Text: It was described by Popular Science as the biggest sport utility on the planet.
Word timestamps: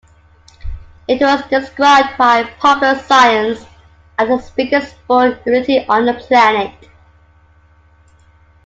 It 1.07 1.21
was 1.21 1.43
described 1.47 2.17
by 2.17 2.43
Popular 2.59 2.97
Science 3.03 3.63
as 4.17 4.27
the 4.29 4.51
biggest 4.55 4.93
sport 4.95 5.37
utility 5.45 5.85
on 5.87 6.07
the 6.07 6.15
planet. 6.15 6.73